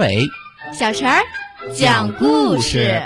[0.00, 0.30] 伟、
[0.72, 1.20] 小陈儿
[1.74, 3.02] 讲故事。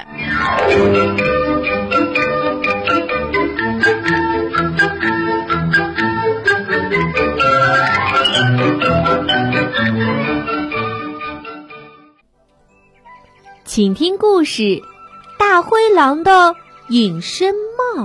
[13.65, 14.63] 请听故事
[15.37, 16.55] 《大灰狼的
[16.91, 17.53] 隐身
[17.97, 18.03] 帽》。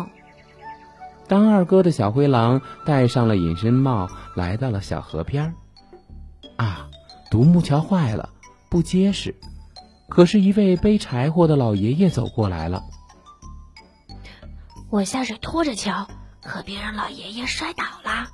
[1.27, 5.53] 当二哥的小灰狼戴上了隐身帽，来到了小河边儿。
[6.57, 6.87] 啊，
[7.29, 8.29] 独木桥坏了，
[8.69, 9.35] 不结实。
[10.07, 12.83] 可是，一位背柴火的老爷爷走过来了。
[14.89, 16.07] 我下水拖着桥，
[16.41, 18.27] 可别让老爷爷摔倒啦。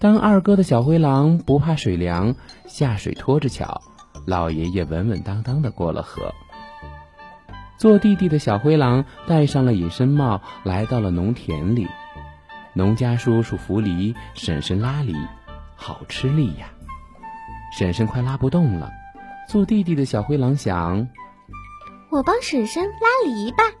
[0.00, 2.34] 当二哥的小灰狼不怕水凉，
[2.66, 3.80] 下水拖着桥，
[4.26, 6.34] 老爷爷稳稳当当的过了河。
[7.78, 11.88] 做弟弟的小灰狼戴上了隐身帽，来到了农田里。
[12.74, 15.14] 农家叔叔扶犁，婶婶拉犁，
[15.76, 16.70] 好吃力呀！
[17.78, 18.90] 婶婶快拉不动了。
[19.48, 21.08] 做弟弟的小灰狼想：
[22.10, 23.72] 我帮婶婶拉篱笆。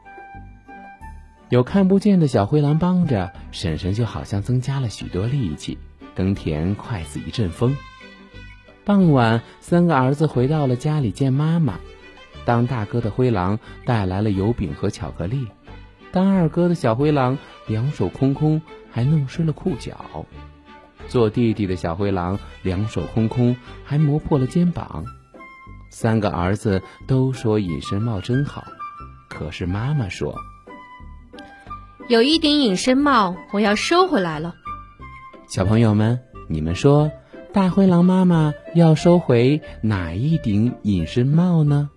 [1.48, 5.78] 有看不见的小灰狼帮着，婶婶就好像增加了许多力气，
[6.14, 7.76] 耕田快似一阵风。
[8.84, 11.78] 傍晚，三个儿子回到了家里见妈妈。
[12.44, 15.46] 当大哥的灰狼带来了油饼和巧克力，
[16.10, 18.60] 当二哥的小灰狼两手空空，
[18.90, 20.26] 还弄湿了裤脚。
[21.06, 25.04] 做弟弟的小灰狼两手空空，还磨破了肩膀。
[25.92, 28.64] 三个儿子都说隐身帽真好，
[29.28, 30.34] 可是妈妈说，
[32.08, 34.54] 有一顶隐身帽我要收回来了。
[35.48, 37.12] 小朋友们，你们说，
[37.52, 41.90] 大灰狼妈妈要收回哪一顶隐身帽呢？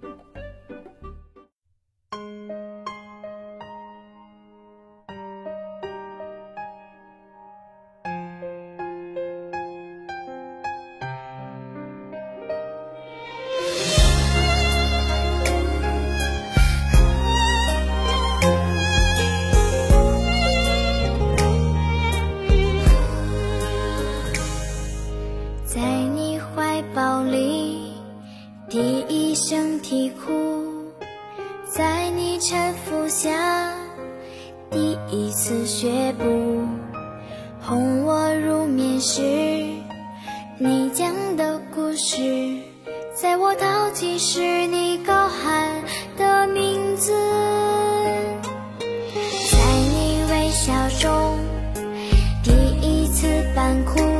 [31.77, 33.73] 在你搀扶下，
[34.71, 36.63] 第一次学步，
[37.59, 39.21] 哄我入眠时，
[40.57, 42.61] 你讲的故事，
[43.13, 45.83] 在我淘气时，你高喊
[46.17, 47.11] 的名字，
[48.79, 49.57] 在
[49.91, 50.71] 你微笑
[51.01, 51.37] 中，
[52.41, 54.14] 第一次扮哭。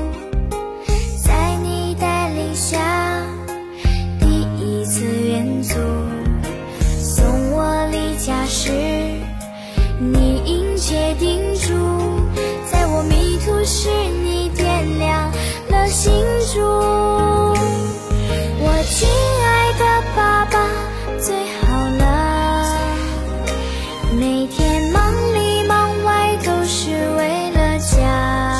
[24.18, 28.56] 每天忙里忙外都是为了家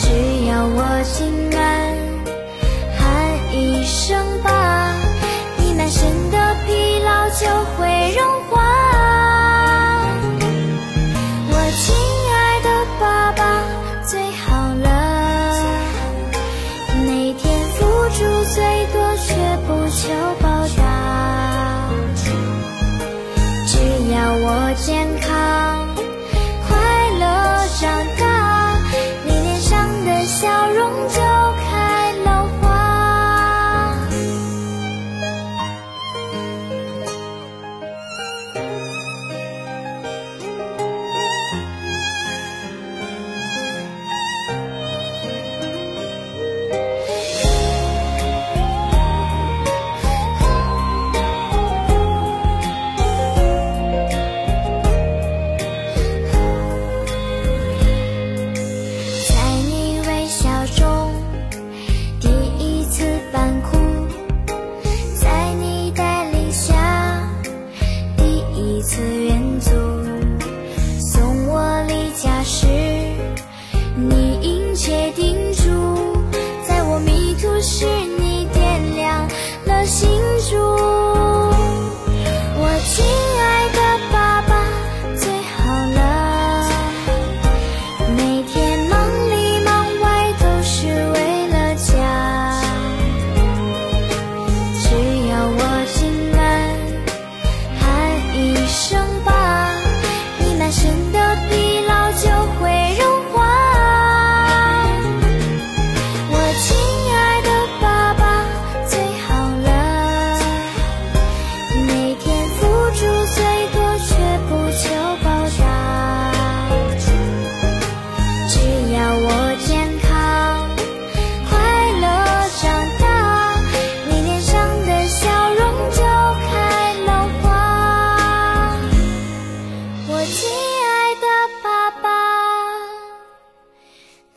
[0.00, 1.60] 只要我进门
[2.98, 4.92] 喊一声爸
[5.58, 7.46] 你满身的疲劳就
[7.76, 8.58] 会融化
[11.50, 11.94] 我亲
[12.34, 13.62] 爱的爸爸
[14.04, 14.88] 最好了
[17.06, 17.78] 每天付
[18.10, 18.18] 出
[18.54, 19.34] 最多却
[19.68, 20.08] 不求
[20.42, 20.49] 报。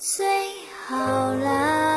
[0.05, 0.25] 最
[0.85, 1.93] 好了。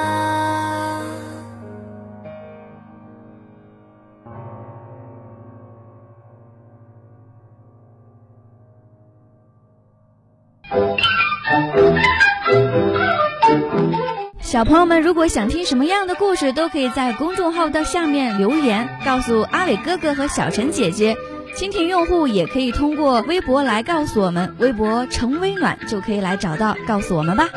[14.40, 21.16] 小朋友们如果想听什么样的故事都可以在公众号的下面留言告诉阿伟哥哥和小陈姐姐
[21.56, 27.48] 蜻蜓用户也可以通过微博来告诉我们，微博“成微暖”就可以来找到，告诉我们吧。